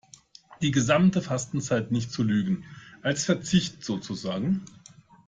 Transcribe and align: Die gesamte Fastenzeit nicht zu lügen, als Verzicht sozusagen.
Die 0.61 0.71
gesamte 0.71 1.21
Fastenzeit 1.21 1.91
nicht 1.91 2.11
zu 2.11 2.23
lügen, 2.23 2.65
als 3.03 3.23
Verzicht 3.25 3.85
sozusagen. 3.85 4.65